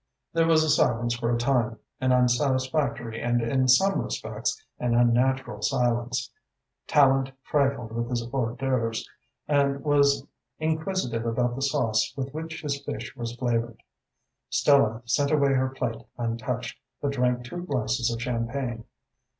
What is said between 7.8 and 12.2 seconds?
with his hors d'oeuvres and was inquisitive about the sauce